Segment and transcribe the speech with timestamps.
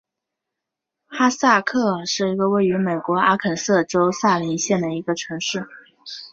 [1.05, 5.67] 哈斯克尔是一个位于美国阿肯色州萨林县的城市。